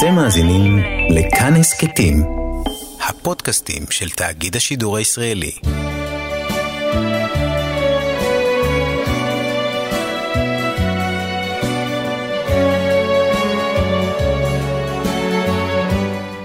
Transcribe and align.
אתם 0.00 0.14
מאזינים 0.14 0.78
לכאן 1.10 1.54
הסכתים, 1.54 2.22
הפודקאסטים 3.08 3.82
של 3.90 4.10
תאגיד 4.10 4.56
השידור 4.56 4.96
הישראלי. 4.96 5.50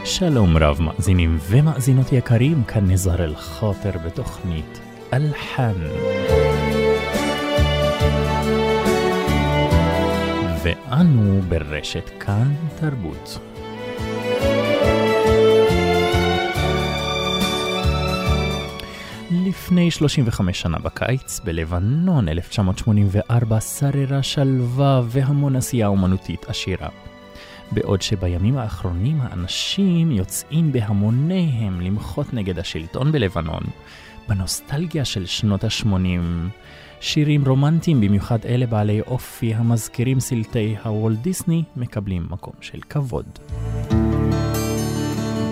שלום 0.06 0.58
רב 0.58 0.82
מאזינים 0.82 1.38
ומאזינות 1.42 2.12
יקרים, 2.12 2.64
כאן 2.64 2.92
נזר 2.92 3.24
אל-חוטר 3.24 3.92
בתוכנית 4.06 4.80
אלחן. 5.14 5.74
ואנו 10.90 11.42
ברשת 11.42 12.10
כאן 12.20 12.54
תרבות. 12.80 13.40
לפני 19.32 19.92
35 19.92 20.62
שנה 20.62 20.80
בקיץ, 20.80 21.40
בלבנון 21.40 22.28
1984, 22.30 23.60
שררה 23.60 24.24
שלווה 24.24 25.02
והמון 25.06 25.56
עשייה 25.56 25.88
אומנותית 25.88 26.46
עשירה. 26.50 26.90
בעוד 27.72 28.02
שבימים 28.02 28.58
האחרונים 28.58 29.22
האנשים 29.22 30.12
יוצאים 30.12 30.72
בהמוניהם 30.72 31.82
למחות 31.82 32.34
נגד 32.34 32.60
השלטון 32.60 33.12
בלבנון, 33.12 33.64
בנוסטלגיה 34.28 35.06
של 35.06 35.26
שנות 35.26 35.64
ה-80, 35.64 36.50
שירים 37.05 37.45
רומנטיים, 37.47 38.01
במיוחד 38.01 38.39
אלה 38.45 38.67
בעלי 38.67 39.01
אופי 39.01 39.55
המזכירים 39.55 40.21
סלטי 40.21 40.77
הוולט 40.85 41.19
דיסני, 41.19 41.63
מקבלים 41.77 42.27
מקום 42.31 42.55
של 42.61 42.79
כבוד. 42.91 43.27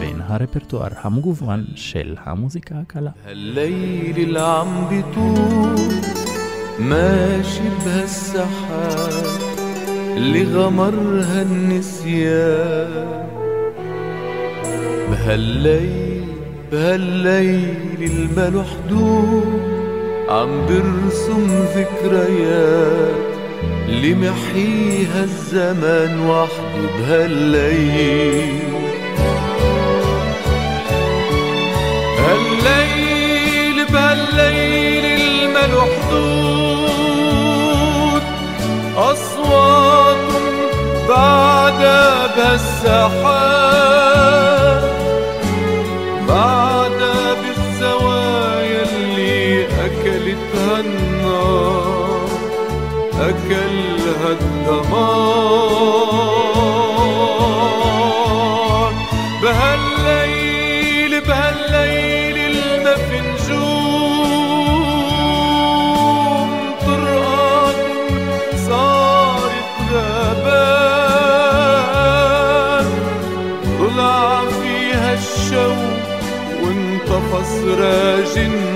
בין 0.00 0.20
הרפרטואר 0.20 0.88
המגוון 1.02 1.64
של 1.74 2.16
המוזיקה 2.24 2.74
הקלה. 2.78 3.10
الليل 3.26 4.16
اللي 4.16 4.40
عم 4.40 4.88
بيطول 4.88 5.76
ماشي 6.78 7.68
بهالسحاب 7.84 9.24
اللي 10.16 10.44
غمرها 10.44 11.42
النسيان 11.42 13.26
بهالليل 15.10 16.24
بهالليل 16.72 18.02
الملو 18.02 18.62
حدود 18.64 19.71
عم 20.33 20.65
برسم 20.65 21.47
ذكريات 21.75 23.33
اللي 23.87 24.13
محيها 24.15 25.23
الزمان 25.23 26.29
وحدي 26.29 26.87
بهالليل. 26.97 28.73
هالليل 32.19 33.85
بهالليل 33.85 35.05
الملو 35.05 35.81
حدود 35.81 36.63
أصوات 38.97 40.17
بعدها 41.09 42.27
بهالساحات 42.35 44.12
النار 50.85 52.27
أكلها 53.19 54.29
الدمار. 57.63 58.93
بهالليل 59.43 61.21
بهالليل 61.21 62.37
الما 62.37 62.95
في 62.95 63.17
نجوم 63.19 64.03
طرقات 66.85 67.75
صارت 68.67 69.69
غابات 69.93 71.23
طلع 73.79 74.41
فيها 74.61 75.11
الشوق 75.13 75.93
وانطفى 76.63 77.39
سراج 77.45 78.33
النار 78.37 78.72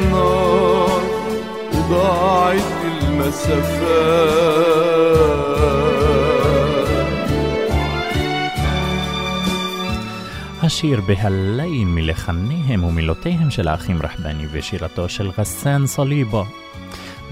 השיר 10.67 11.01
בהליין 11.01 11.87
מלחניהם 11.95 12.83
ומילותיהם 12.83 13.51
של 13.51 13.67
האחים 13.67 14.01
רחבני 14.01 14.45
ושירתו 14.51 15.09
של 15.09 15.31
רסן 15.37 15.87
סליבה. 15.87 16.43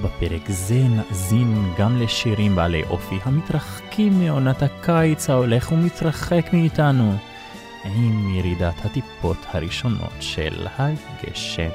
בפרק 0.01 0.49
זה 0.49 0.83
נאזין 0.83 1.73
גם 1.79 2.01
לשירים 2.01 2.55
בעלי 2.55 2.83
אופי 2.83 3.19
המתרחקים 3.23 4.19
מעונת 4.19 4.63
הקיץ 4.63 5.29
ההולך 5.29 5.71
ומתרחק 5.71 6.49
מאיתנו, 6.53 7.15
עם 7.85 8.35
ירידת 8.35 8.85
הטיפות 8.85 9.37
הראשונות 9.53 10.15
של 10.19 10.67
הגשם. 10.77 11.69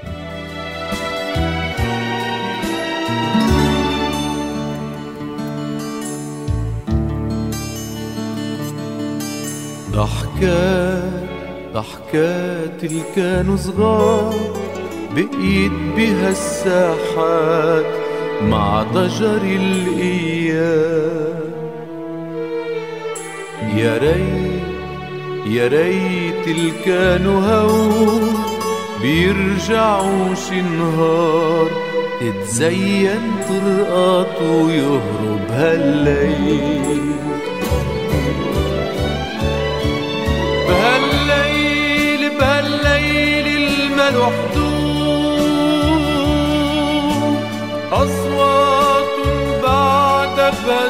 ضحكات 10.00 11.28
ضحكات 11.74 12.84
اللي 12.84 13.02
كانوا 13.16 13.56
صغار 13.56 14.34
بقيت 15.14 15.72
بها 15.96 16.30
الساحات 16.30 17.84
مع 18.42 18.82
ضجر 18.82 19.42
الأيام 19.42 20.70
يا 23.76 23.98
ريت 23.98 24.62
يا 25.46 25.68
ريت 25.68 26.46
اللي 26.46 26.72
كانوا 26.84 27.40
هون 27.40 28.34
بيرجعوا 29.02 30.34
شي 30.34 30.62
نهار 30.62 31.68
تتزين 32.20 33.20
طرقات 33.48 34.42
ويهرب 34.42 35.50
هالليل. 35.50 37.29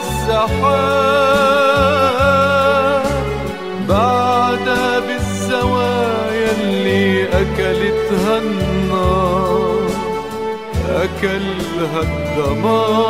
بالسحاب 0.00 1.82
بعد 3.88 4.66
بالزوايا 5.06 6.52
اللي 6.60 7.24
أكلتها 7.24 8.38
النار 8.38 9.90
أكلها 10.88 12.00
الدمار. 12.02 13.00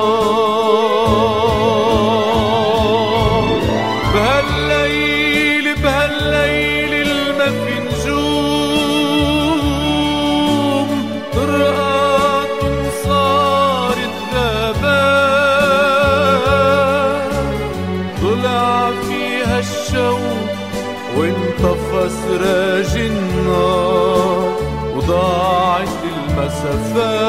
سراج 22.30 22.92
النار 22.96 24.52
وضاعت 24.96 25.88
المسافات 26.04 27.20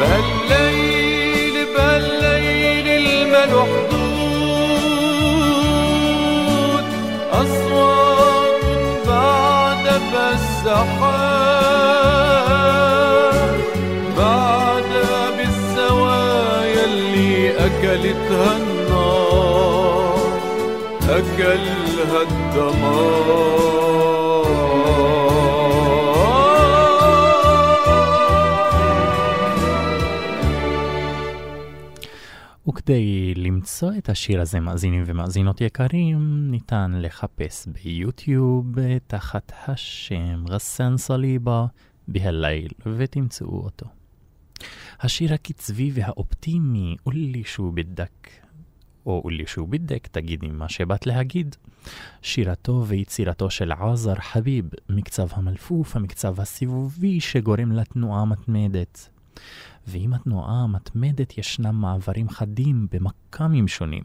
بهالليل 0.00 1.66
بهالليل 1.76 2.86
الملو 2.88 3.62
حدود 3.64 4.04
أصوات 7.32 8.62
بعد 9.06 9.84
بالسحاب 10.12 10.84
بعد 14.18 14.90
بالزوايا 15.38 16.84
اللي 16.84 17.50
أكلتها 17.66 18.56
النار 18.56 18.83
أكلها 21.13 22.21
الدمار 22.21 23.49
וכדי 32.89 33.33
למצוא 33.35 33.91
את 33.97 34.09
השיר 34.09 34.41
הזה, 34.41 34.59
מאזינים 34.59 35.03
ומאזינות 35.05 35.61
יקרים, 35.61 36.51
ניתן 36.51 36.91
לחפש 36.95 37.67
ביוטיוב 37.67 38.65
תחת 39.07 39.51
השם 39.67 40.43
רסן 40.49 40.97
סליבה 40.97 41.65
בהליל, 42.07 42.71
ותמצאו 42.97 43.59
אותו. 43.63 43.85
השיר 44.99 45.33
הקצבי 45.33 45.91
והאופטימי, 45.93 46.95
אולי 47.05 47.43
שהוא 47.43 47.73
בדק, 47.73 48.29
או 49.06 49.28
שהוא 49.46 49.68
בדק, 49.68 50.06
תגידי 50.06 50.46
מה 50.46 50.68
שבאת 50.68 51.06
להגיד. 51.06 51.56
שירתו 52.22 52.84
ויצירתו 52.86 53.50
של 53.50 53.72
עזר 53.72 54.14
חביב, 54.14 54.70
מקצב 54.88 55.26
המלפוף, 55.30 55.96
המקצב 55.96 56.40
הסיבובי 56.40 57.20
שגורם 57.20 57.72
לתנועה 57.72 58.24
מתמדת. 58.24 59.08
ועם 59.86 60.14
התנועה 60.14 60.62
המתמדת 60.62 61.38
ישנם 61.38 61.74
מעברים 61.74 62.28
חדים 62.28 62.86
במקאמים 62.90 63.68
שונים. 63.68 64.04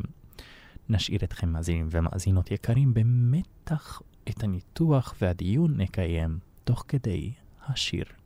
נשאיר 0.89 1.19
אתכם 1.23 1.49
מאזינים 1.49 1.87
ומאזינות 1.91 2.51
יקרים 2.51 2.93
במתח 2.93 4.01
את 4.29 4.43
הניתוח 4.43 5.15
והדיון 5.21 5.81
נקיים 5.81 6.39
תוך 6.63 6.85
כדי 6.87 7.31
השיר. 7.67 8.19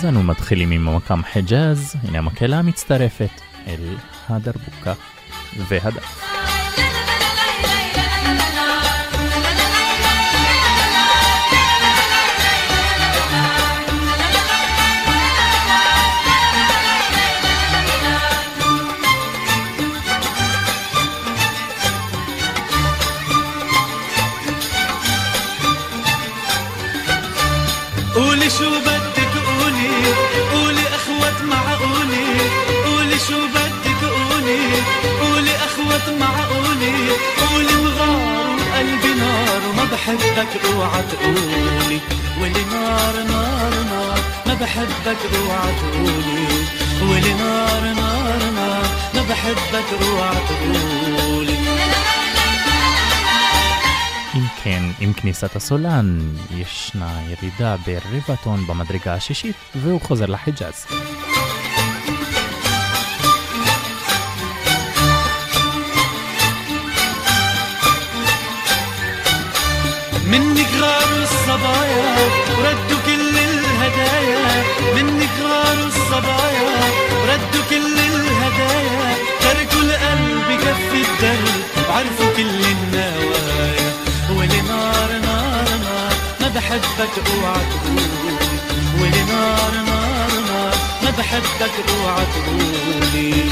אז 0.00 0.04
אנו 0.04 0.22
מתחילים 0.22 0.70
עם 0.70 0.88
המקם 0.88 1.20
חג'אז, 1.32 1.96
הנה 2.02 2.18
המקהלה 2.18 2.58
המצטרפת 2.58 3.40
אל 3.66 3.96
הדרבוקה 4.28 4.94
והדף. 5.68 6.22
قولي 28.14 28.50
شو 28.50 28.64
قولي 36.00 36.00
اخوات 36.00 36.08
معقولي 36.20 36.92
قولي 37.40 37.70
الغار 37.70 38.56
وقلبي 38.56 39.14
نار 39.14 39.68
وما 39.70 39.84
بحبك 39.84 40.64
اوعى 40.64 41.02
تقولي 41.02 42.00
ولي 42.40 42.64
نار 42.72 43.22
نار 43.22 43.74
نار 43.90 44.18
ما 44.46 44.54
بحبك 44.54 45.18
اوعى 45.34 45.72
تقولي 45.80 46.46
ولي 47.02 47.34
نار 47.34 47.94
نار 47.94 48.50
نار 48.54 48.86
ما 49.14 49.22
بحبك 49.22 50.02
اوعى 50.02 50.36
تقولي 50.48 51.56
אם 54.34 54.46
כן, 54.64 54.82
עם 55.00 55.12
כניסת 55.12 55.56
הסולן, 55.56 56.18
ישנה 56.50 57.20
ירידה 57.28 57.76
ברבע 57.86 58.34
טון 58.44 58.66
במדרגה 58.66 59.14
השישית, 59.14 59.56
והוא 59.74 60.00
חוזר 60.00 60.26
לחיג'אז. 60.26 60.86
منك 70.31 70.67
غاروا 70.81 71.23
الصبايا 71.23 72.15
وردوا 72.57 72.99
كل 73.05 73.37
الهدايا 73.37 74.63
منك 74.95 75.29
غاروا 75.43 75.87
الصبايا 75.87 76.79
وردوا 77.21 77.63
كل 77.69 77.99
الهدايا 77.99 79.15
تركوا 79.41 79.81
القلب 79.81 80.59
كف 80.63 80.93
الدرب 80.93 81.61
وعرفوا 81.89 82.33
كل 82.37 82.61
النوايا. 82.73 83.91
ولي 84.29 84.61
نار 84.61 85.11
نار 85.27 85.69
نار 85.85 86.13
ما 86.41 86.47
بحبك 86.55 87.13
أوعى 87.27 87.61
تقولي. 87.71 88.37
ولي 89.01 89.23
نار 89.31 89.73
نار 89.89 90.31
نار 90.49 90.75
ما 91.03 91.09
بحبك 91.17 91.75
أوعى 91.89 92.25
تقولي. 92.33 93.51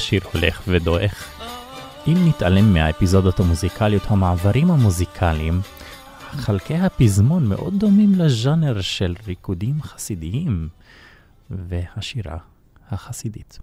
השיר 0.00 0.20
הולך 0.32 0.62
ודועך. 0.68 1.40
אם 2.06 2.14
נתעלם 2.28 2.74
מהאפיזודות 2.74 3.40
המוזיקליות, 3.40 4.02
המעברים 4.06 4.70
המוזיקליים, 4.70 5.60
חלקי 6.30 6.74
הפזמון 6.74 7.46
מאוד 7.46 7.74
דומים 7.78 8.12
לז'אנר 8.14 8.80
של 8.80 9.14
ריקודים 9.26 9.82
חסידיים 9.82 10.68
והשירה 11.50 12.36
החסידית. 12.90 13.58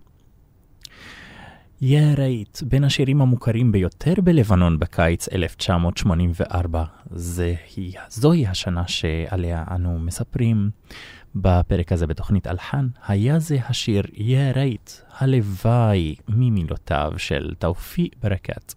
יא 1.82 2.02
רייט, 2.18 2.62
בין 2.62 2.84
השירים 2.84 3.22
המוכרים 3.22 3.72
ביותר 3.72 4.14
בלבנון 4.24 4.80
בקיץ 4.80 5.30
1984, 5.30 6.84
זה, 7.12 7.56
זוהי 8.10 8.48
השנה 8.48 8.88
שעליה 8.88 9.64
אנו 9.72 10.00
מספרים 10.00 10.70
בפרק 11.36 11.92
הזה 11.92 12.08
בתוכנית 12.08 12.48
אלחן, 12.48 12.88
היה 13.08 13.40
זה 13.40 13.58
השיר 13.70 14.04
יא 14.14 14.52
רייט, 14.56 14.92
הלוואי 15.18 16.16
ממילותיו 16.28 17.14
של 17.18 17.54
תאופי 17.60 18.10
ברקת, 18.24 18.74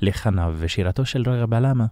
לחניו 0.00 0.54
ושירתו 0.58 1.06
של 1.06 1.22
רגב 1.30 1.54
עלמה. 1.54 1.86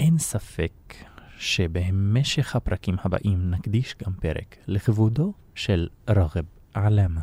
אין 0.00 0.18
ספק 0.18 0.94
שבמשך 1.38 2.56
הפרקים 2.56 2.96
הבאים 3.04 3.50
נקדיש 3.50 3.94
גם 4.06 4.12
פרק 4.12 4.56
לכבודו 4.66 5.32
של 5.54 5.88
רגב 6.08 6.44
עלמה. 6.74 7.20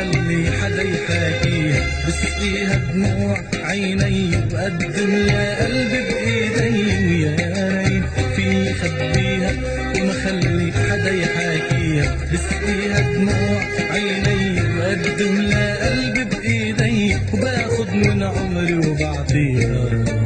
خلي 0.00 0.50
حدا 0.50 0.82
يحاكيها 0.82 1.86
بسقيها 2.08 2.76
دموع 2.76 3.40
عيني 3.64 4.30
وقدم 4.52 5.10
لها 5.16 5.64
قلبي 5.64 6.00
بايدي 6.08 7.06
ويا 7.06 7.82
ريت 7.88 8.04
في 8.36 8.74
خبيها 8.74 9.52
وما 10.00 10.12
خلي 10.12 10.72
حدا 10.72 11.10
يحاكيها 11.10 12.16
بسقيها 12.32 13.00
دموع 13.00 13.60
عيني 13.90 14.60
وقدم 14.78 15.40
لها 15.40 15.90
قلبي 15.90 16.24
بايدي 16.72 17.16
وباخد 17.32 17.94
من 17.94 18.22
عمري 18.22 18.74
وبعطيها. 18.74 20.19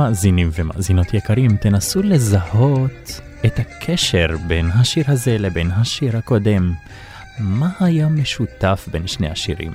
מאזינים 0.00 0.50
ומאזינות 0.52 1.14
יקרים, 1.14 1.56
תנסו 1.56 2.02
לזהות 2.02 3.20
את 3.46 3.58
הקשר 3.58 4.26
בין 4.46 4.70
השיר 4.70 5.04
הזה 5.08 5.38
לבין 5.38 5.70
השיר 5.70 6.16
הקודם. 6.16 6.72
מה 7.38 7.68
היה 7.80 8.08
משותף 8.08 8.88
בין 8.92 9.06
שני 9.06 9.30
השירים? 9.30 9.72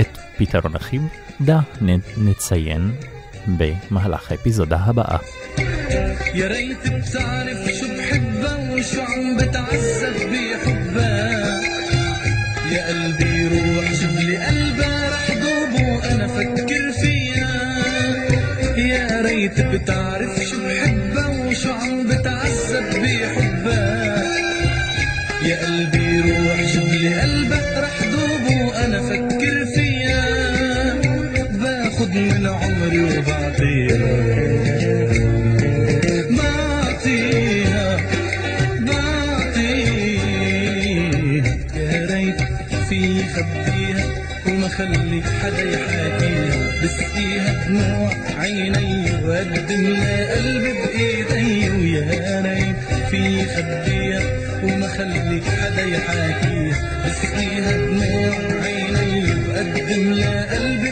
את 0.00 0.18
פתרון 0.36 0.76
החידה 0.76 1.60
נציין 2.16 2.90
במהלך 3.46 4.30
האפיזודה 4.30 4.76
הבאה. 4.76 5.18
يا 6.34 6.48
ريت 6.48 6.78
بتعرف 6.78 7.68
شو 7.80 7.86
بحبها 7.98 8.72
وشو 8.72 9.00
عم 9.00 9.36
بتعذب 9.36 10.16
بحبها 10.32 10.49
ريت 19.41 19.61
بتعرف 19.61 20.39
شو 20.43 20.57
بحبها 20.67 21.47
وشو 21.47 21.71
عم 21.71 22.03
بتعذب 22.07 22.85
بحبها 23.01 24.23
يا 25.45 25.65
قلبي 25.65 26.19
روح 26.19 26.73
شوف 26.73 26.93
لي 26.93 27.21
قلبك 27.21 27.69
رح 27.77 27.97
دوب 28.11 28.67
وأنا 28.67 28.99
فكر 29.01 29.65
فيها. 29.75 30.25
باخد 31.51 32.15
من 32.15 32.47
عمري 32.47 33.03
وبعطيها. 33.03 34.31
خبيها 43.35 44.05
وما 44.47 44.67
خلي 44.67 45.21
حدا 45.41 45.63
يحاكيها. 45.63 46.83
بسقيها 46.83 47.67
دموع 47.67 48.11
عيني. 48.39 48.90
وقدم 49.40 49.82
لها 49.86 50.34
قلبي 50.34 50.72
بايدي 50.72 51.70
ويا 51.70 52.40
ريت 52.40 52.76
في 53.10 53.44
خبيها 53.44 54.22
وما 54.64 54.88
خلي 54.88 55.42
حدا 55.42 55.84
يحاكيها 55.84 56.76
بسقيها 57.06 57.72
دموع 57.76 58.62
عيني 58.64 59.24
وقدم 59.48 60.12
لها 60.12 60.54
قلبي 60.54 60.90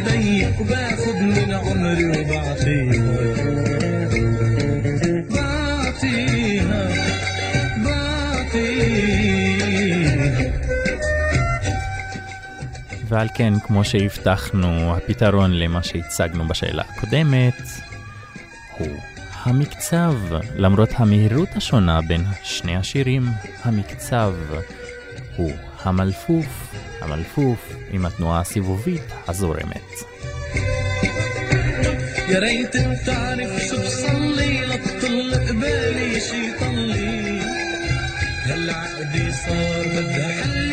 بايدي 0.00 0.46
وباخد 0.60 1.16
من 1.16 1.54
عمري 1.54 2.04
وبعطيها 2.04 3.04
بعطيها 5.30 6.88
بعطيها 7.84 9.46
ועל 13.08 13.28
כן, 13.34 13.52
כמו 13.66 13.84
שהבטחנו, 13.84 14.96
הפתרון 14.96 15.52
למה 15.52 15.82
שהצגנו 15.82 16.48
בשאלה 16.48 16.82
הקודמת 16.88 17.54
הוא 17.89 17.89
המקצב. 19.90 20.14
למרות 20.56 20.88
המהירות 20.94 21.48
השונה 21.56 22.02
בין 22.02 22.24
שני 22.42 22.76
השירים, 22.76 23.28
המקצב 23.62 24.34
הוא 25.36 25.52
המלפוף, 25.82 26.74
המלפוף 27.00 27.72
עם 27.90 28.06
התנועה 28.06 28.40
הסיבובית 28.40 29.02
הזורמת. 29.28 29.90
يا 32.28 32.38
ريت 32.38 32.76
بتعرف 32.76 33.62
شو 33.68 33.76
بصلي 33.82 34.66
لتطل 34.66 35.34
قبالي 35.48 36.20
شي 36.20 36.52
طلي 36.60 37.40
هالعقدي 38.46 39.32
صار 39.32 39.86
بدها 39.88 40.42
حل 40.42 40.69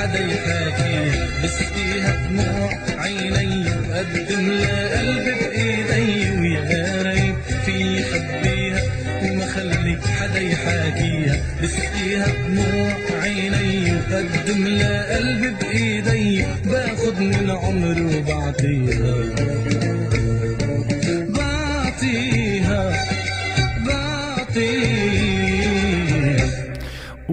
حدا 0.00 0.20
يحاكيها 0.20 1.26
بسقيها 1.44 2.26
دموع 2.28 2.70
عيني 2.98 3.64
وقدم 3.70 4.50
لها 4.50 4.98
قلبي 5.00 5.34
بإيدي 5.40 6.40
ويا 6.40 7.02
ريت 7.02 7.34
في 7.66 8.02
خبيها 8.02 8.82
وما 9.22 9.46
خلي 9.46 9.98
حدا 10.18 10.40
يحاكيها 10.40 11.36
بسقيها 11.62 12.26
دموع 12.48 12.92
عيني 13.22 13.92
وقدم 13.92 14.66
لها 14.66 15.16
قلبي 15.16 15.50
بإيدي. 15.60 16.44
باخد 16.64 17.20
من 17.20 17.50
عمري 17.50 18.02
وبعطيها. 18.16 19.89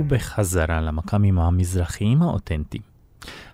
ובחזרה 0.08 0.82
למקאמים 0.82 1.40
המזרחיים 1.40 2.22
האותנטיים. 2.22 2.84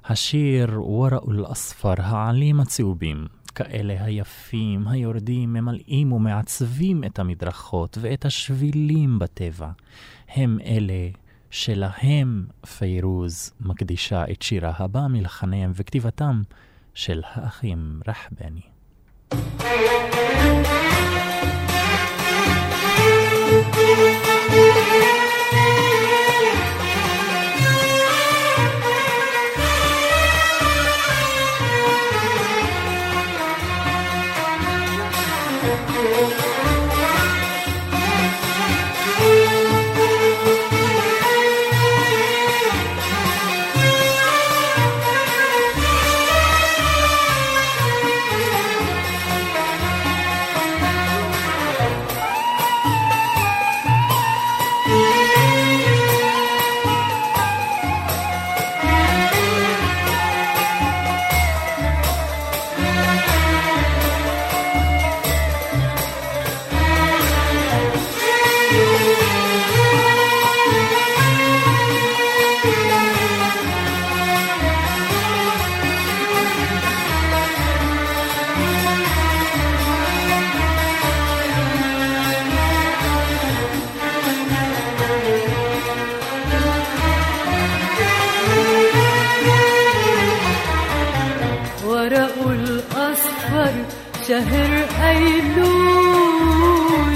השיר 0.05 0.81
וראו 0.81 1.07
אל-אספר, 1.07 1.93
העלים 1.97 2.59
הצהובים, 2.59 3.27
כאלה 3.55 4.03
היפים, 4.03 4.87
היורדים, 4.87 5.53
ממלאים 5.53 6.11
ומעצבים 6.11 7.03
את 7.03 7.19
המדרכות 7.19 7.97
ואת 8.01 8.25
השבילים 8.25 9.19
בטבע. 9.19 9.69
הם 10.29 10.57
אלה 10.65 11.09
שלהם 11.51 12.45
פיירוז 12.77 13.51
מקדישה 13.61 14.23
את 14.31 14.41
שירה 14.41 14.71
הבא 14.77 15.07
מלחניהם 15.09 15.71
וכתיבתם 15.75 16.41
של 16.93 17.21
האחים 17.33 17.99
רחבני. 18.07 18.61
والأصفر 92.45 93.73
شهر 94.27 94.71
أيلول 95.09 97.15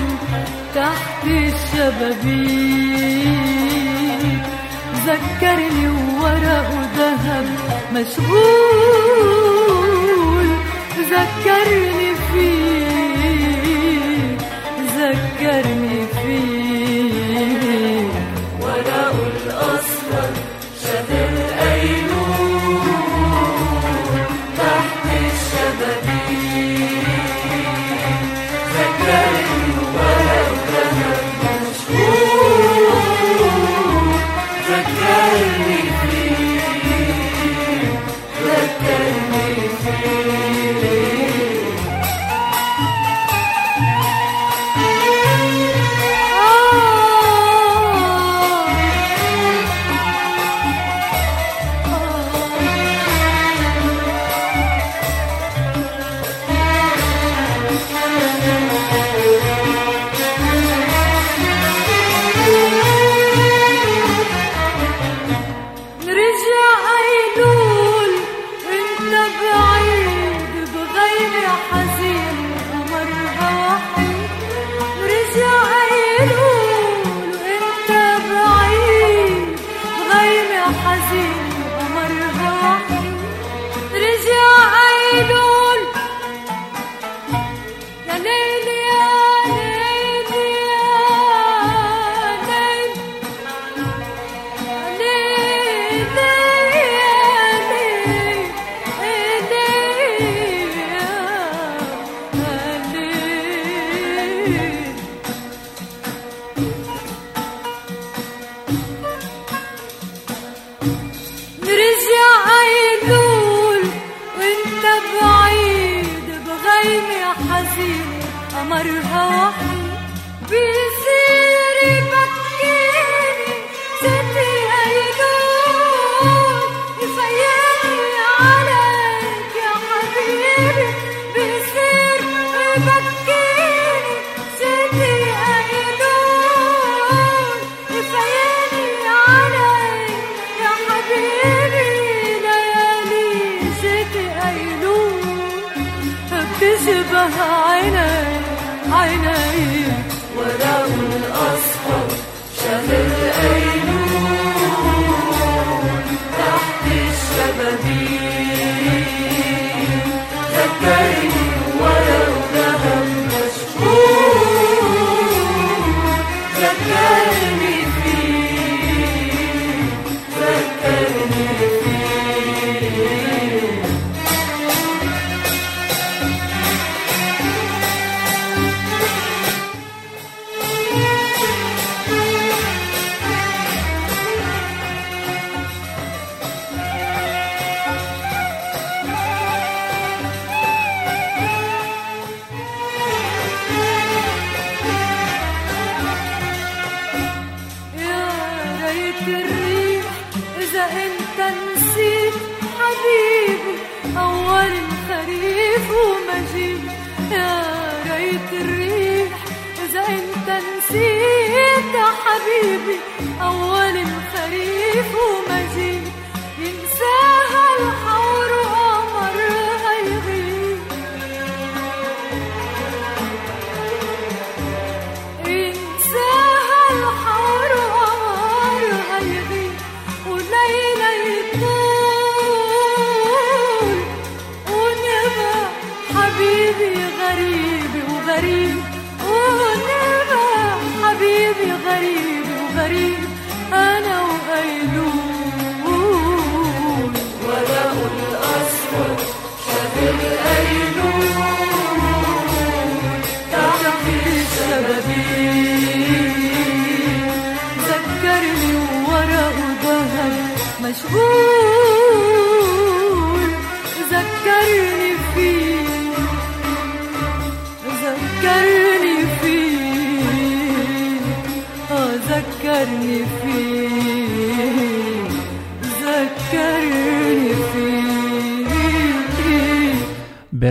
تحت 0.75 1.23
الشبابيك 1.27 2.77
ذكرني 5.07 5.85
وورق 5.87 6.67
وذهب 6.77 7.45
مشغول. 7.93 9.27
ذكرني 11.11 12.09
فيك 12.33 14.39
ذكرني 14.97 15.97
فيك 16.21 16.66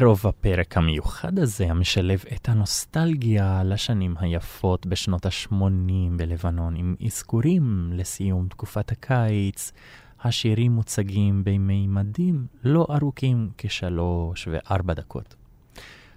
ברוב 0.00 0.26
הפרק 0.26 0.76
המיוחד 0.76 1.38
הזה, 1.38 1.70
המשלב 1.70 2.24
את 2.34 2.48
הנוסטלגיה 2.48 3.62
לשנים 3.64 4.14
היפות 4.18 4.86
בשנות 4.86 5.26
ה-80 5.26 6.16
בלבנון, 6.16 6.76
עם 6.76 6.96
אזכורים 7.06 7.90
לסיום 7.92 8.48
תקופת 8.48 8.92
הקיץ, 8.92 9.72
השירים 10.20 10.72
מוצגים 10.72 11.44
במימדים 11.44 12.46
לא 12.64 12.86
ארוכים 12.90 13.50
כשלוש 13.58 14.48
וארבע 14.50 14.94
דקות. 14.94 15.34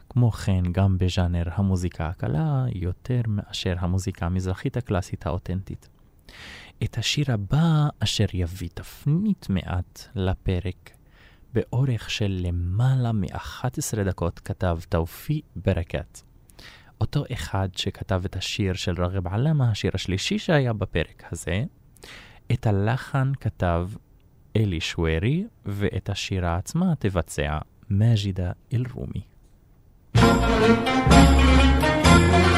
כמו 0.10 0.32
כן, 0.32 0.64
גם 0.72 0.98
בז'אנר 0.98 1.44
המוזיקה 1.54 2.08
הקלה, 2.08 2.66
יותר 2.76 3.22
מאשר 3.28 3.74
המוזיקה 3.80 4.26
המזרחית 4.26 4.78
הקלאסית 4.78 5.26
האותנטית. 5.26 5.90
את 6.84 6.98
השיר 6.98 7.26
הבא, 7.34 7.88
אשר 8.00 8.26
יביא 8.34 8.70
תפנית 8.74 9.48
מעט 9.50 10.08
לפרק, 10.16 10.90
באורך 11.54 12.10
של 12.10 12.40
למעלה 12.44 13.12
מ-11 13.12 14.04
דקות, 14.06 14.40
כתב 14.40 14.80
תאופי 14.90 15.42
ברקת. 15.56 16.20
אותו 17.02 17.24
אחד 17.34 17.70
שכתב 17.76 18.22
את 18.26 18.36
השיר 18.36 18.74
של 18.74 19.04
רגב 19.04 19.28
עלמה, 19.28 19.72
השיר 19.72 19.92
השלישי 19.94 20.40
שהיה 20.40 20.74
בפרק 20.74 21.24
הזה, 21.32 21.64
את 22.52 22.68
הלחן 22.68 23.32
כתב 23.40 23.90
אלי 24.56 24.80
שוורי, 24.80 25.46
ואת 25.66 26.10
השירה 26.10 26.56
עצמה 26.56 26.94
תבצע 27.00 27.58
מאג'ידה 27.90 28.52
אל-רומי. 28.74 29.22
من 30.16 32.49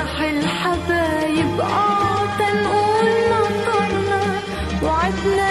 فرح 0.00 0.20
الحبايب 0.20 1.60
آه 1.60 2.24
تنقول 2.38 3.08
مطرنا 3.30 4.20
وعدنا 4.82 5.50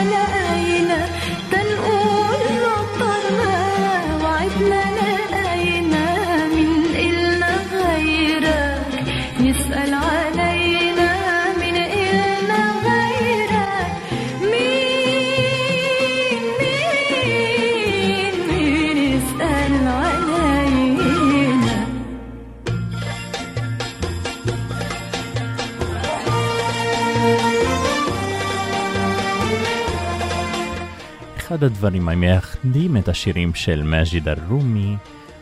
אחד 31.59 31.65
הדברים 31.65 32.09
המייחדים 32.09 32.97
את 32.97 33.09
השירים 33.09 33.53
של 33.53 33.81
מאג'יד 33.81 34.27
א-רומי 34.29 34.95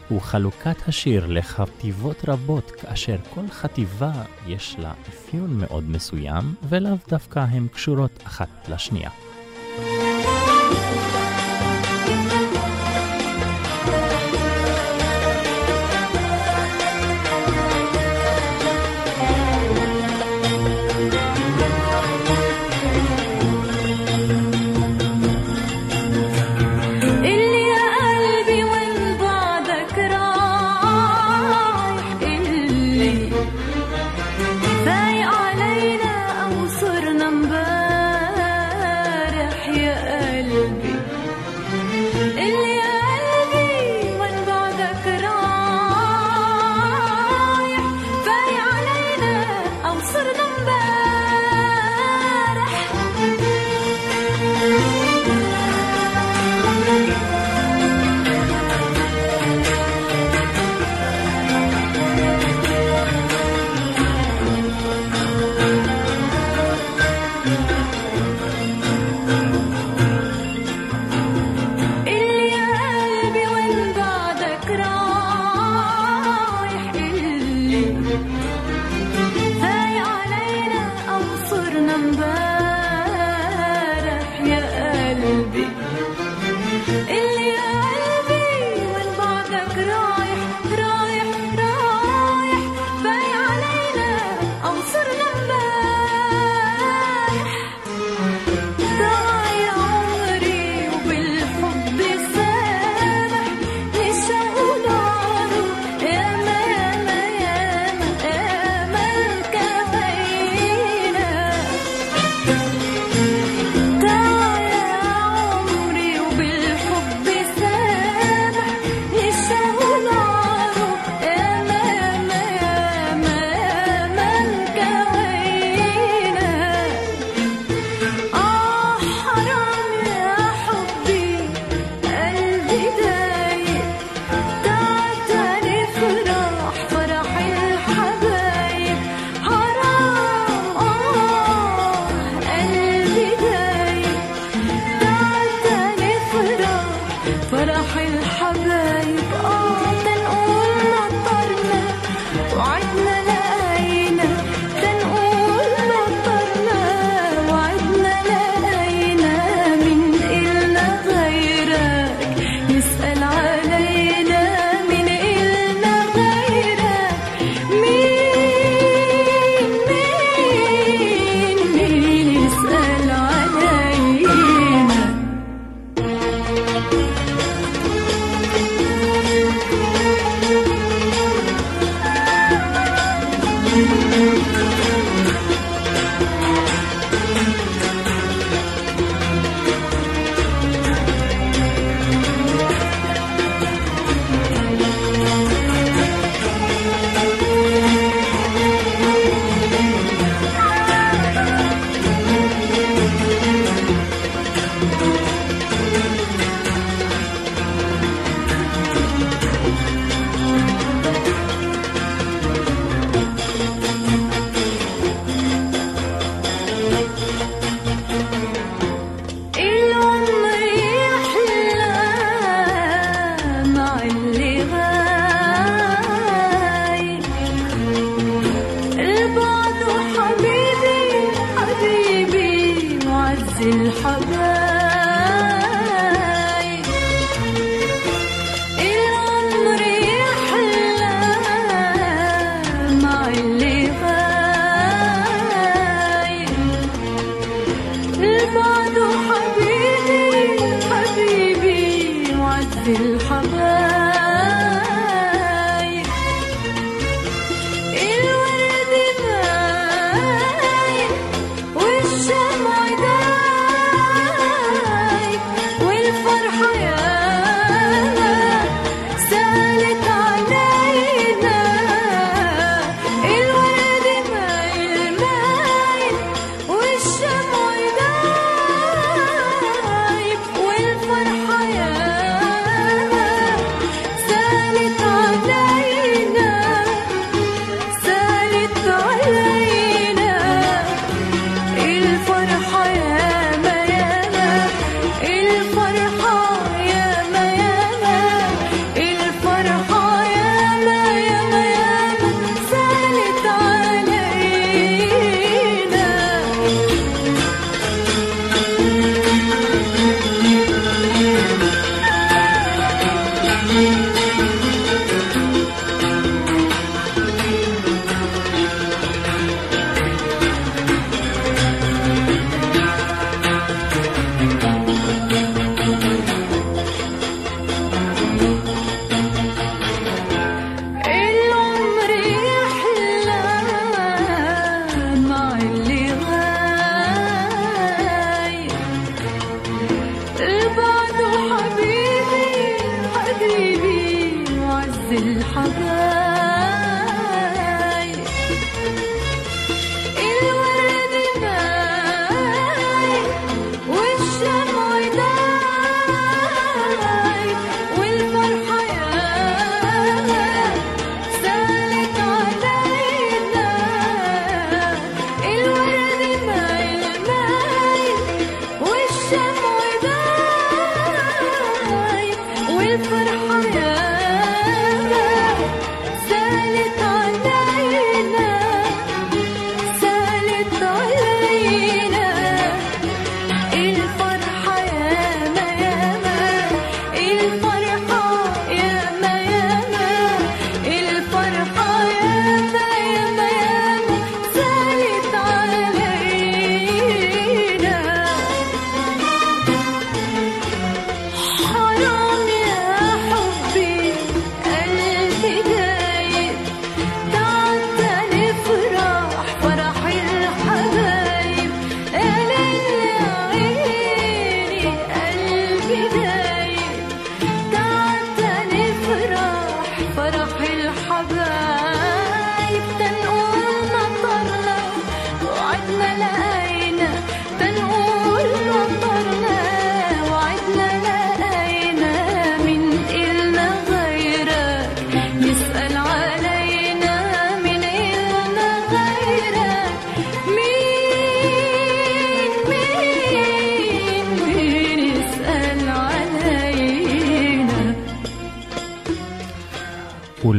הוא 0.10 0.22
חלוקת 0.22 0.88
השיר 0.88 1.26
לחטיבות 1.28 2.24
רבות, 2.28 2.72
כאשר 2.72 3.16
כל 3.30 3.48
חטיבה 3.52 4.12
יש 4.48 4.76
לה 4.80 4.94
אפיון 5.10 5.60
מאוד 5.60 5.90
מסוים, 5.90 6.56
ולאו 6.70 6.96
דווקא 7.10 7.40
הן 7.40 7.68
קשורות 7.68 8.24
אחת 8.24 8.70
לשנייה. 8.70 9.10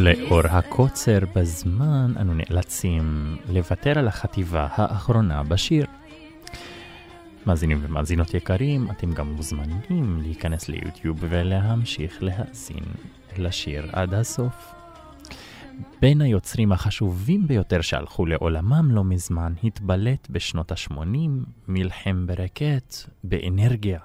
ולאור 0.09 0.47
הקוצר 0.47 1.19
בזמן, 1.35 2.13
אנו 2.21 2.35
נאלצים 2.35 3.37
לוותר 3.49 3.99
על 3.99 4.09
החטיבה 4.09 4.69
האחרונה 4.71 5.43
בשיר. 5.43 5.87
מאזינים 7.47 7.79
ומאזינות 7.83 8.35
יקרים, 8.35 8.91
אתם 8.91 9.13
גם 9.13 9.33
מוזמנים 9.33 10.21
להיכנס 10.23 10.69
ליוטיוב 10.69 11.19
ולהמשיך 11.21 12.23
להאזין 12.23 12.85
לשיר 13.39 13.89
עד 13.93 14.15
הסוף. 14.15 14.75
בין 16.01 16.21
היוצרים 16.21 16.73
החשובים 16.73 17.47
ביותר 17.47 17.81
שהלכו 17.81 18.27
לעולמם 18.27 18.91
לא 18.91 19.05
מזמן, 19.05 19.53
התבלט 19.65 20.29
בשנות 20.31 20.73
ה-80 20.73 21.31
מלחם 21.69 22.27
ברקט, 22.27 22.95
באנרגיה, 23.25 24.01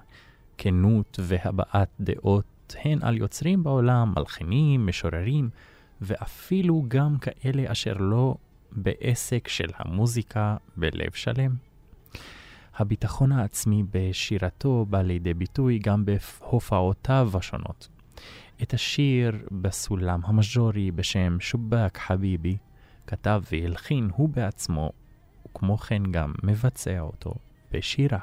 כנות 0.57 1.19
והבעת 1.21 1.89
דעות 1.99 2.75
הן 2.83 2.99
על 3.01 3.17
יוצרים 3.17 3.63
בעולם, 3.63 4.13
מלחינים, 4.17 4.87
משוררים, 4.87 5.49
ואפילו 6.03 6.85
גם 6.87 7.17
כאלה 7.17 7.71
אשר 7.71 7.93
לא 7.93 8.35
בעסק 8.71 9.47
של 9.47 9.69
המוזיקה 9.77 10.57
בלב 10.77 11.11
שלם. 11.13 11.55
הביטחון 12.75 13.31
העצמי 13.31 13.83
בשירתו 13.91 14.85
בא 14.89 15.01
לידי 15.01 15.33
ביטוי 15.33 15.79
גם 15.79 16.05
בהופעותיו 16.05 17.29
השונות. 17.33 17.87
את 18.63 18.73
השיר 18.73 19.47
בסולם 19.51 20.19
המז'ורי 20.23 20.91
בשם 20.91 21.37
שובק 21.39 21.97
חביבי 21.97 22.57
כתב 23.07 23.41
והלחין 23.51 24.09
הוא 24.15 24.29
בעצמו, 24.29 24.91
וכמו 25.47 25.77
כן 25.77 26.03
גם 26.11 26.33
מבצע 26.43 26.99
אותו 26.99 27.33
בשירה. 27.71 28.19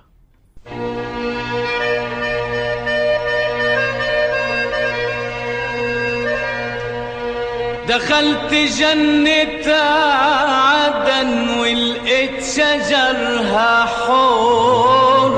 دخلت 7.90 8.54
جنة 8.54 9.66
عدن 9.74 11.30
ولقيت 11.58 12.44
شجرها 12.44 13.84
حور. 13.84 15.32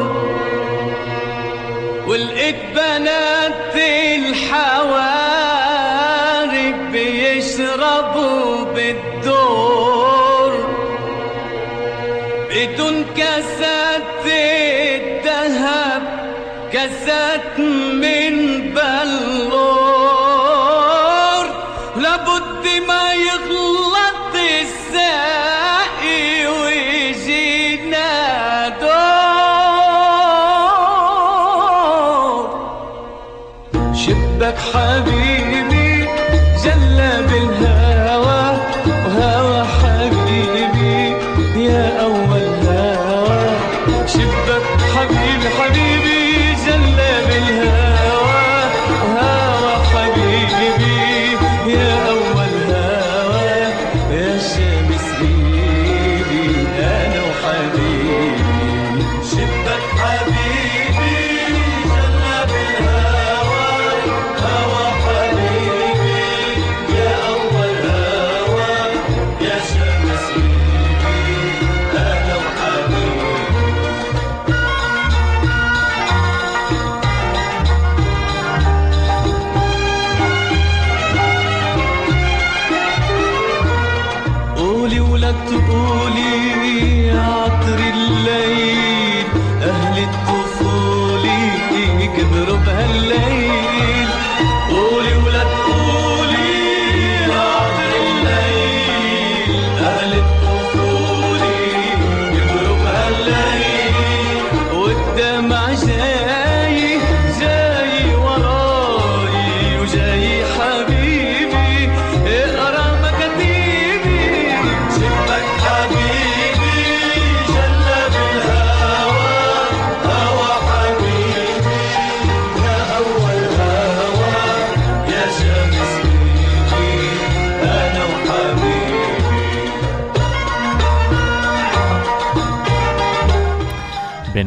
ولقيت 2.06 2.56
بنات 2.74 3.76
الحوارب 4.16 4.92
بيشربوا 6.92 8.64
بالدور. 8.64 10.52
بدون 12.50 13.04
كاسات 13.16 14.26
الذهب 14.26 16.02
كاسات 16.72 17.58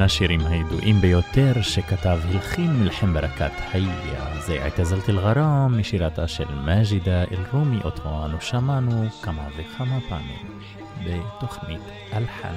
השירים 0.04 0.40
הידועים 0.46 1.00
ביותר 1.00 1.52
שכתב 1.62 2.18
הלחין 2.28 2.82
מלחם 2.82 3.14
ברקת 3.14 3.52
היה 3.72 4.40
זה 4.46 4.64
אעתזלת 4.64 5.08
אל-גרם 5.08 5.78
משירתה 5.78 6.28
של 6.28 6.44
מג'ידה 6.64 7.22
אל-רומי 7.22 7.80
אותו 7.84 8.24
אנו 8.24 8.40
שמענו 8.40 9.08
כמה 9.22 9.42
וכמה 9.56 9.98
פעמים 10.08 10.60
בתוכנית 11.04 11.80
אלחן. 12.12 12.54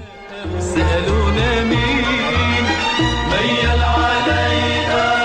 سألونا 0.60 1.64
مين 1.64 2.06
ميل 3.32 3.82
علينا 3.82 5.17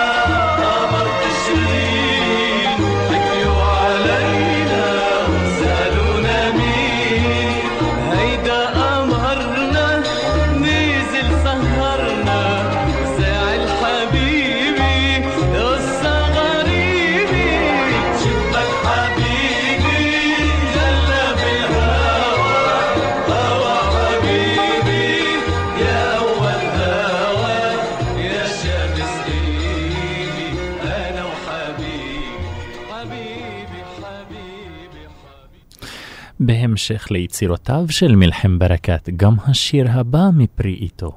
בהמשך 36.90 37.12
ליצירותיו 37.12 37.86
של 37.90 38.16
מלחם 38.16 38.60
ברקת, 38.60 39.10
גם 39.16 39.36
השיר 39.48 39.86
הבא 39.92 40.30
מפרי 40.34 40.74
איתו. 40.74 41.12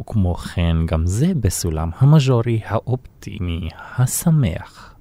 וכמו 0.00 0.34
כן 0.34 0.76
גם 0.86 1.06
זה 1.06 1.26
בסולם 1.40 1.90
המז'ורי 1.98 2.60
האופטימי 2.64 3.68
השמח. 3.98 4.94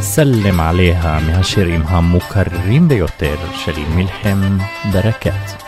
סלם 0.00 0.60
עליה 0.60 1.18
מהשירים 1.26 1.82
המוכרים 1.86 2.88
ביותר 2.88 3.36
של 3.64 3.78
מלחם 3.96 4.58
ברקת. 4.92 5.62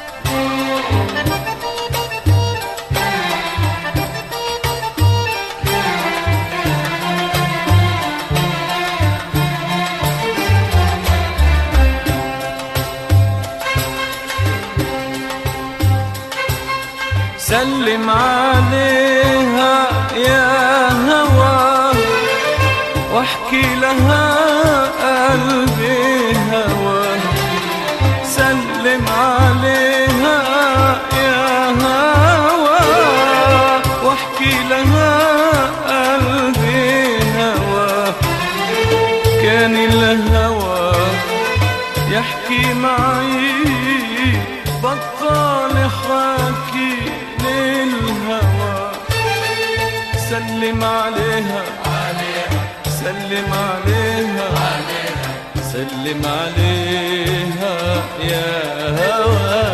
سلم 17.94 18.10
عليها 18.10 19.86
يا 20.16 20.88
هوى 20.88 21.92
واحكي 23.12 23.74
لها 23.74 24.26
قلبي 25.04 26.36
هوى. 26.52 27.18
سلم 28.24 29.04
عليها. 29.08 29.83
سلم 53.34 53.52
عليها. 53.52 54.48
سلم 55.72 56.22
عليها 56.26 57.76
يا 58.20 58.90
هوى. 58.90 59.73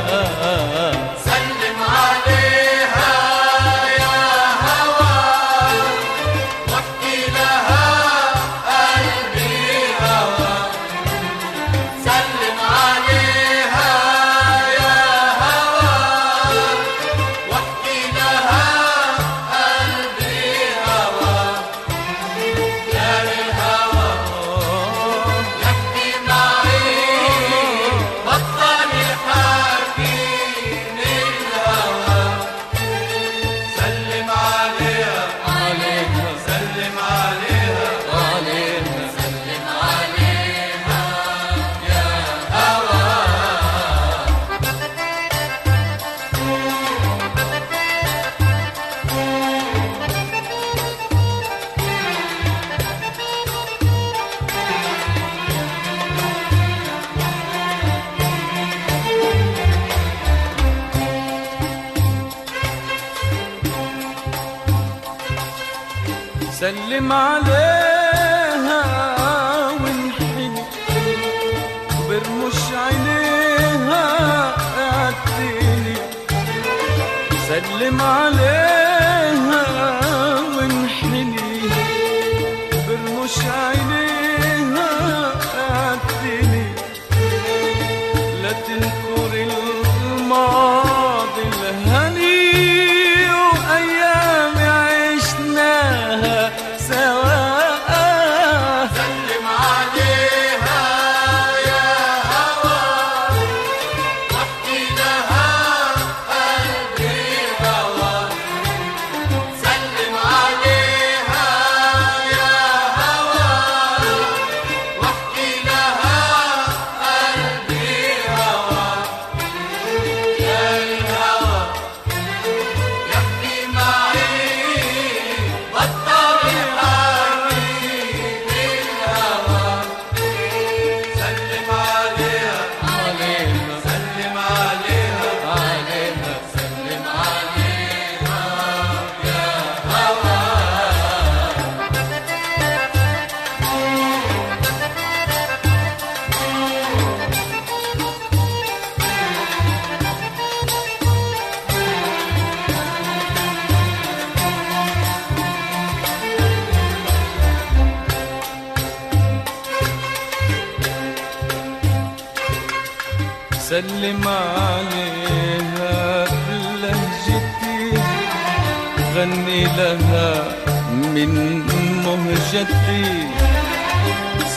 سلم 67.10 67.18
عليها 67.18 68.82
وانحني 69.82 70.50
برمش 72.08 72.62
عينيها 72.72 74.04
اعتني. 74.78 75.96
سلم 77.48 78.00
عليها. 78.00 78.79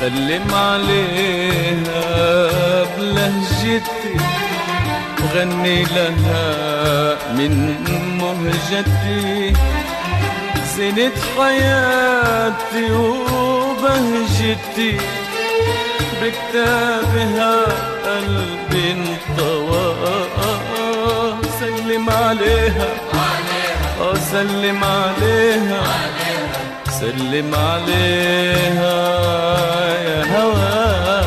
سلم 0.04 0.54
عليها 0.54 2.04
بلهجتي 2.98 4.14
غني 5.34 5.84
لها 5.84 6.48
من 7.38 7.54
مهجتي. 8.22 9.54
زينة 10.76 11.12
حياتي 11.38 12.86
وبهجتي 12.92 14.92
بكتابها 16.22 17.56
قلبي 18.06 18.84
انطوى. 18.92 19.86
سلم 21.60 22.10
عليها 22.10 22.90
آه 24.02 24.16
سلم 24.32 24.84
عليها. 24.84 25.82
سلم 27.04 27.56
عليها 27.56 28.98
يا 30.08 30.24
هوى. 30.36 31.23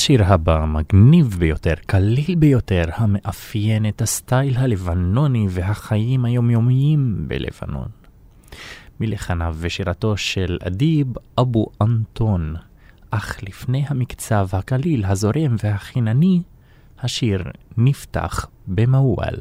השיר 0.00 0.24
הבא 0.24 0.64
מגניב 0.68 1.36
ביותר, 1.38 1.74
קליל 1.86 2.34
ביותר, 2.34 2.84
המאפיין 2.94 3.88
את 3.88 4.02
הסטייל 4.02 4.56
הלבנוני 4.56 5.46
והחיים 5.50 6.24
היומיומיים 6.24 7.28
בלבנון. 7.28 7.88
מלחניו 9.00 9.56
ושירתו 9.58 10.16
של 10.16 10.58
אדיב 10.66 11.06
אבו 11.40 11.66
אנטון, 11.82 12.54
אך 13.10 13.42
לפני 13.42 13.84
המקצב 13.88 14.48
הקליל, 14.52 15.04
הזורם 15.04 15.56
והחינני, 15.64 16.42
השיר 17.02 17.44
נפתח 17.76 18.46
במוואל. 18.66 19.38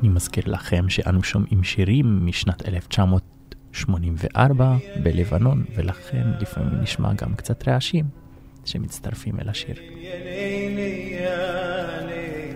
אני 0.00 0.08
מזכיר 0.08 0.44
לכם 0.46 0.88
שאנו 0.88 1.22
שומעים 1.22 1.64
שירים 1.64 2.26
משנת 2.26 2.68
1984 2.68 4.76
בלבנון, 5.02 5.64
ולכן 5.74 6.26
לפעמים 6.40 6.80
נשמע 6.80 7.12
גם 7.12 7.34
קצת 7.34 7.68
רעשים 7.68 8.04
שמצטרפים 8.64 9.40
אל 9.40 9.48
השיר. 9.48 9.76
يا 9.80 10.16
ليلي 10.24 11.12
يا 11.12 12.06
ليلي 12.06 12.54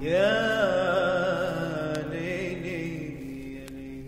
يا 0.00 0.32
ليلي 2.10 3.54
يا 3.54 3.66
ليلي 3.66 4.02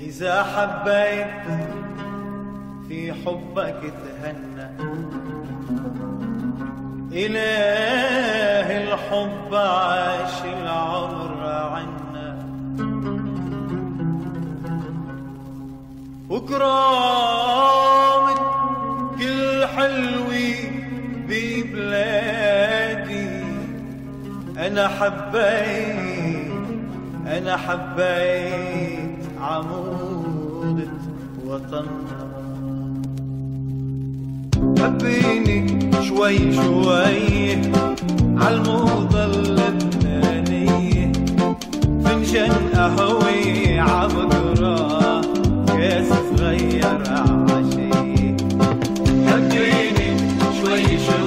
إذا 0.00 0.42
حبيت 0.42 1.46
في 2.88 3.12
حبك 3.12 3.80
تهنى 3.82 4.51
إله 7.15 8.67
الحب 8.83 9.55
عاش 9.55 10.43
العمر 10.45 11.45
عنا. 11.45 12.45
وكرامة 16.29 18.33
كل 19.17 19.65
حلوة 19.65 20.55
ببلادي. 21.27 23.29
أنا 24.57 24.87
حبيت 24.87 26.51
أنا 27.27 27.57
حبيت 27.57 29.23
عمودة 29.41 30.87
وطننا 31.45 32.12
حبيني 34.83 35.79
شوي 36.07 36.53
شوي 36.53 37.55
عالموضة 38.37 39.25
اللبنانية. 39.25 41.11
فنجان 42.05 42.51
قهوة 42.73 43.81
عبقرة 43.81 45.21
كاس 45.67 46.09
صغير 46.37 47.03
عشية. 47.07 48.37
حبيني 49.27 50.09
شوي 50.61 50.83
شوي 51.05 51.22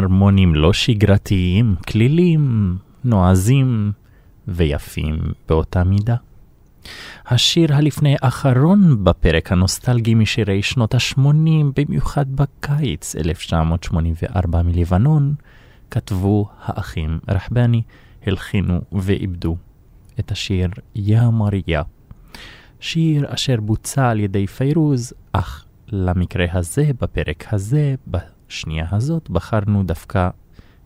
מהלכים 0.00 0.14
הרמוניים 0.14 0.54
לא 0.54 0.72
שגרתיים, 0.72 1.74
כלילים, 1.88 2.76
נועזים 3.04 3.92
ויפים 4.48 5.18
באותה 5.48 5.84
מידה. 5.84 6.16
השיר 7.26 7.74
הלפני 7.74 8.16
האחרון 8.22 9.04
בפרק 9.04 9.52
הנוסטלגי 9.52 10.14
משירי 10.14 10.62
שנות 10.62 10.94
ה-80, 10.94 11.20
במיוחד 11.76 12.26
בקיץ 12.34 13.16
1984 13.16 14.62
מלבנון, 14.62 15.34
כתבו 15.90 16.48
האחים 16.64 17.18
רחבני, 17.28 17.82
הלחינו 18.26 18.80
ועיבדו 18.92 19.56
את 20.20 20.30
השיר 20.30 20.68
יא 20.94 21.22
מריה. 21.32 21.82
שיר 22.80 23.34
אשר 23.34 23.60
בוצע 23.60 24.08
על 24.08 24.20
ידי 24.20 24.46
פיירוז, 24.46 25.12
אך 25.32 25.64
למקרה 25.92 26.46
הזה, 26.52 26.90
בפרק 27.00 27.52
הזה, 27.52 27.94
בשנייה 28.50 28.86
הזאת, 28.90 29.30
בחרנו 29.30 29.82
דווקא 29.82 30.28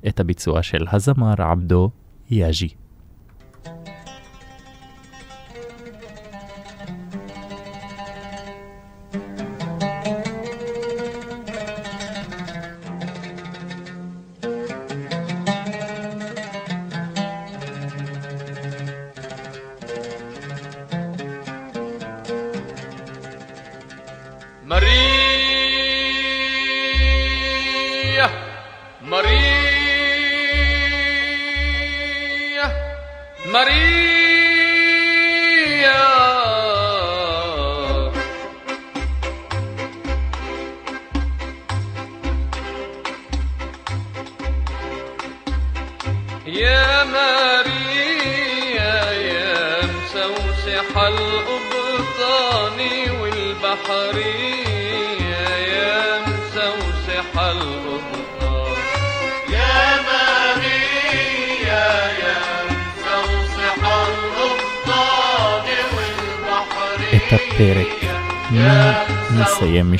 את 0.09 0.21
הביצוע 0.21 0.63
של 0.63 0.85
הזמר 0.93 1.43
עבדו 1.43 1.91
יאז'י. 2.31 2.69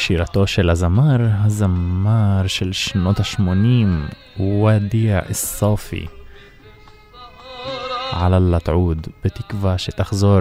משירתו 0.05 0.47
של 0.47 0.71
הזמר, 0.71 1.17
הזמר 1.21 2.47
של 2.47 2.73
שנות 2.73 3.21
ה-80, 3.21 4.41
ודיה 4.43 5.21
א-סופי. 5.31 6.07
על 8.13 8.35
אללה 8.35 8.61
תעוד, 8.61 9.09
בתקווה 9.25 9.79
שתחזור. 9.79 10.41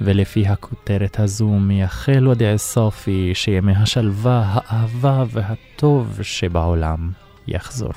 ולפי 0.00 0.46
הכותרת 0.46 1.20
הזו 1.20 1.48
מייחל 1.48 2.28
ודיה 2.28 2.54
א-סופי 2.54 3.30
שימי 3.34 3.72
השלווה, 3.72 4.42
האהבה 4.46 5.24
והטוב 5.30 6.18
שבעולם 6.22 7.10
יחזור. 7.46 7.92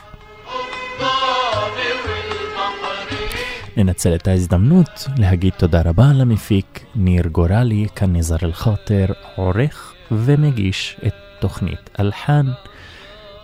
ננצל 3.77 4.15
את 4.15 4.27
ההזדמנות 4.27 5.07
להגיד 5.17 5.53
תודה 5.57 5.81
רבה 5.85 6.13
למפיק 6.13 6.85
ניר 6.95 7.27
גורלי, 7.27 7.87
כאן 7.95 8.15
נזר 8.15 8.37
אל-חאטר, 8.43 9.05
עורך 9.35 9.88
ומגיש 10.12 10.96
את 11.06 11.14
תוכנית 11.40 11.90
אלחן. 12.00 12.46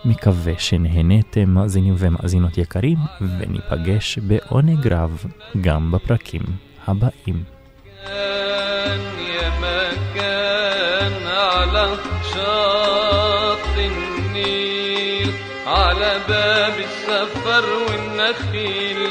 מקווה 0.05 0.53
שנהניתם 0.57 1.49
מאזינים 1.49 1.95
ומאזינות 1.97 2.57
יקרים, 2.57 2.97
וניפגש 3.21 4.19
בעונג 4.19 4.87
רב 4.87 5.25
גם 5.61 5.91
בפרקים 5.91 6.41
הבאים. 6.87 7.43
كان 8.07 9.01
يا 9.35 9.49
مكان 9.65 11.27
على 11.27 11.85
شاط 12.33 13.77
النيل 13.77 15.31
على 15.67 16.19
باب 16.27 16.73
السفر 16.79 17.65
والنخيل 17.87 19.09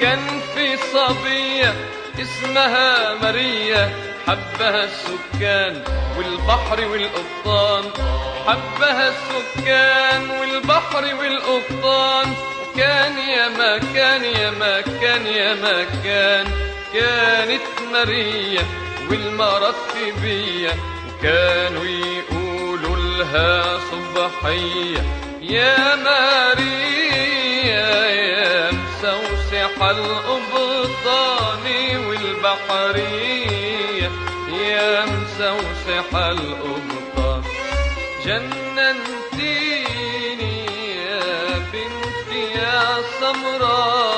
كان 0.00 0.24
في 0.54 0.76
صبية 0.76 1.74
اسمها 2.22 3.14
ماريا 3.22 3.84
حبها 4.27 4.83
السكان 4.83 5.83
والبحر 6.17 6.87
والقبطان. 6.87 7.83
حبها 8.47 9.07
السكان 9.07 10.29
والبحر 10.29 11.15
والقبطان. 11.15 12.33
وكان 12.73 13.17
يا 13.17 13.47
مكان 13.49 14.23
يا 14.23 14.51
مكان 14.51 15.25
يا 15.27 15.53
مكان 15.53 16.45
كانت 16.93 17.61
ماريا 17.93 18.63
والمرتبية. 19.09 20.73
وكانوا 21.07 21.85
يقولوا 21.85 22.97
لها 22.97 23.77
صبحية. 23.77 25.03
يا 25.41 25.95
ماريا 25.95 27.25
يا 28.09 28.71
مسوسح 28.71 29.81
القبطان 29.81 31.65
والبحرية. 32.07 33.44
نسوش 35.35 35.83
حالقبطة 36.13 37.41
جننتيني 38.25 39.45
يا 40.95 41.23
بنتي 41.73 42.43
يا 42.55 42.79
سمراء. 43.19 44.14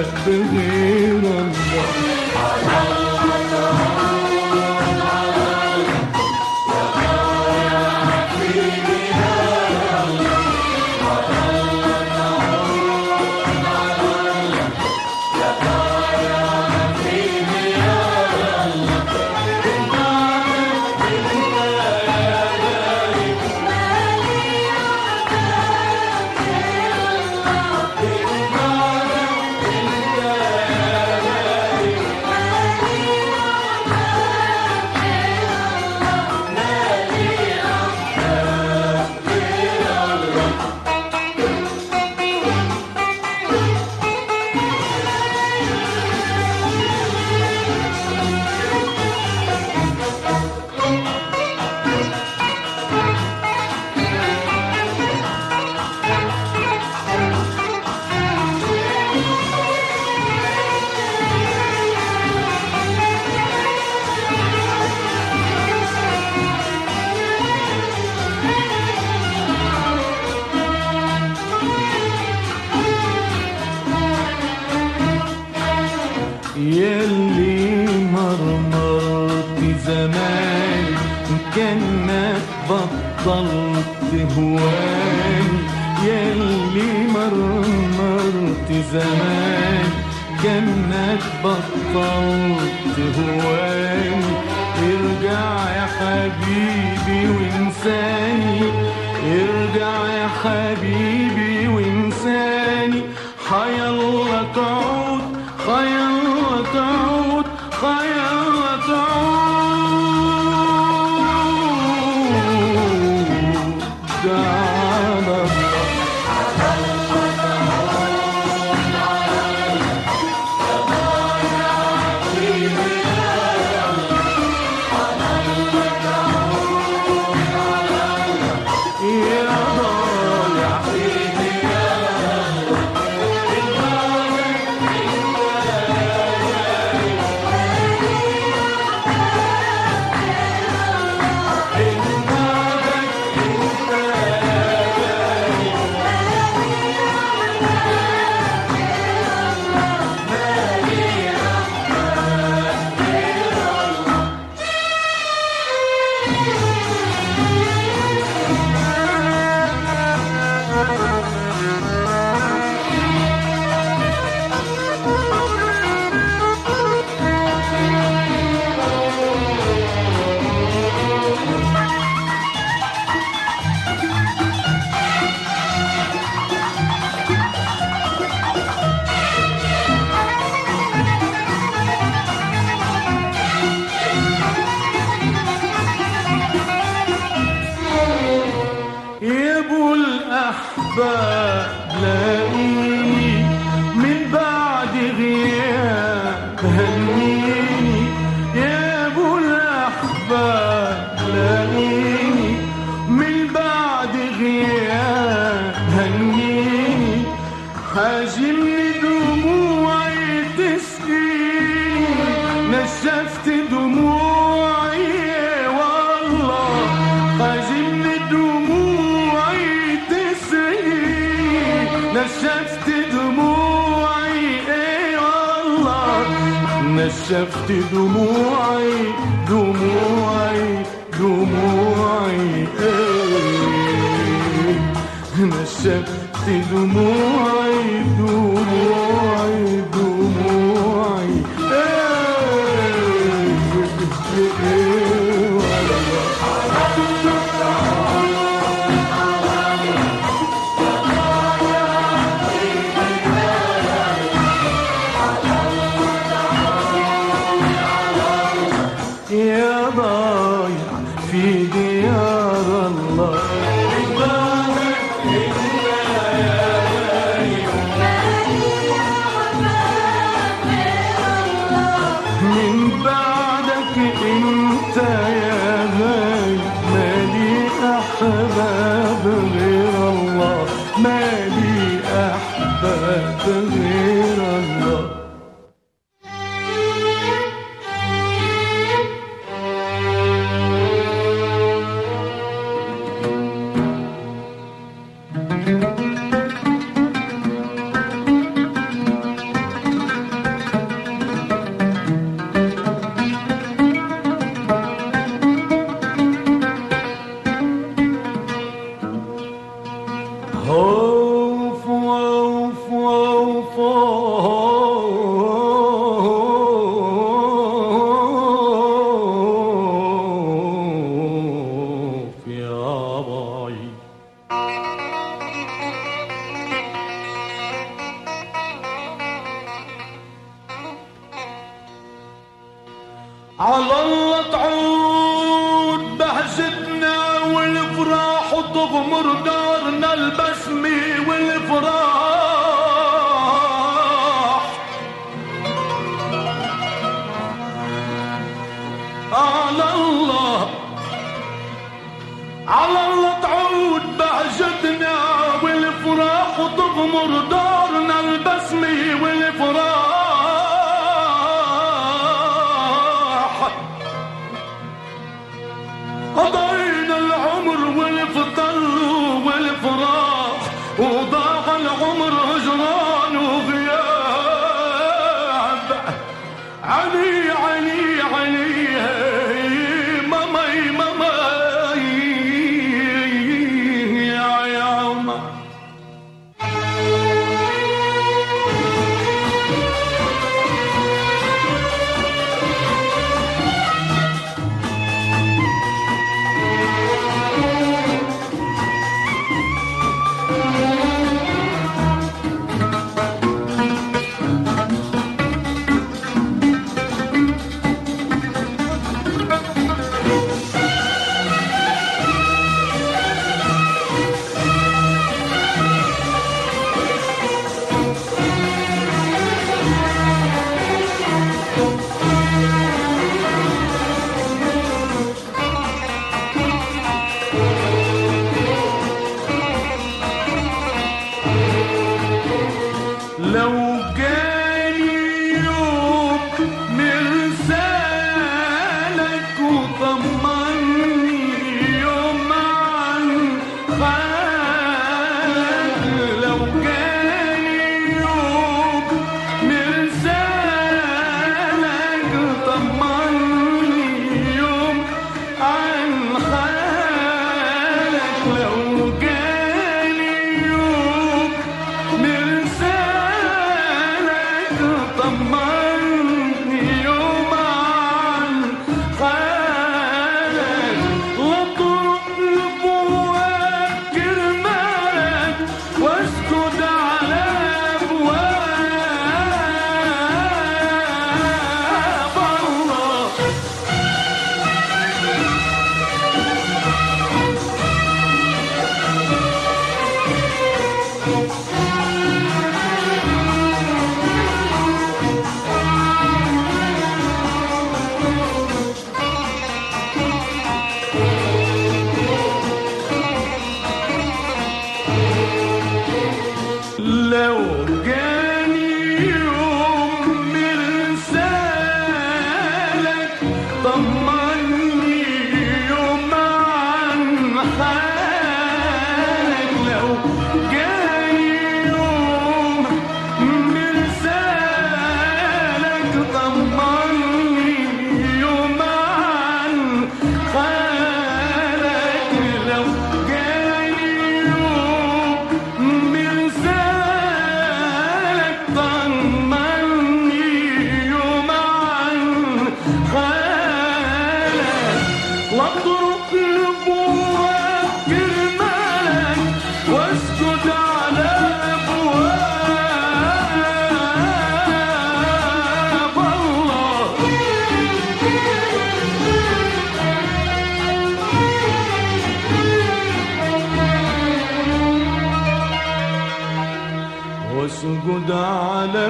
Believe. 0.00 0.79